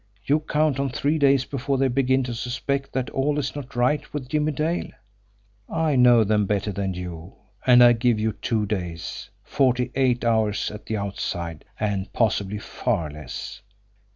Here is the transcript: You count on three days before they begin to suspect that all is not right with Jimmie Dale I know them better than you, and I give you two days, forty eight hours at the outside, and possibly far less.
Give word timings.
You 0.25 0.39
count 0.39 0.79
on 0.79 0.89
three 0.89 1.19
days 1.19 1.45
before 1.45 1.77
they 1.77 1.87
begin 1.87 2.23
to 2.23 2.33
suspect 2.33 2.91
that 2.93 3.11
all 3.11 3.37
is 3.37 3.55
not 3.55 3.75
right 3.75 4.11
with 4.11 4.29
Jimmie 4.29 4.51
Dale 4.51 4.89
I 5.69 5.95
know 5.95 6.23
them 6.23 6.47
better 6.47 6.71
than 6.71 6.95
you, 6.95 7.35
and 7.67 7.83
I 7.83 7.93
give 7.93 8.17
you 8.19 8.31
two 8.33 8.65
days, 8.65 9.29
forty 9.43 9.91
eight 9.93 10.25
hours 10.25 10.71
at 10.71 10.87
the 10.87 10.97
outside, 10.97 11.65
and 11.79 12.11
possibly 12.13 12.57
far 12.57 13.11
less. 13.11 13.61